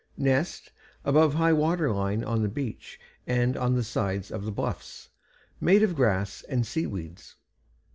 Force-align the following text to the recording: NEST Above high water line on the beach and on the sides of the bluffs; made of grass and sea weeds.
NEST 0.17 0.71
Above 1.05 1.35
high 1.35 1.53
water 1.53 1.91
line 1.91 2.23
on 2.23 2.41
the 2.41 2.47
beach 2.49 2.99
and 3.27 3.55
on 3.55 3.75
the 3.75 3.83
sides 3.83 4.31
of 4.31 4.45
the 4.45 4.51
bluffs; 4.51 5.09
made 5.59 5.83
of 5.83 5.95
grass 5.95 6.41
and 6.49 6.65
sea 6.65 6.87
weeds. 6.87 7.35